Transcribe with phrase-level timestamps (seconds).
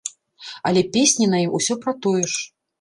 [0.69, 2.53] Але песні на ім усё пра тое ж!